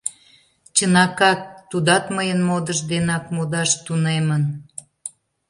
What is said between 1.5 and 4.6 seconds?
тудат мыйын модыш денак модаш тунемын.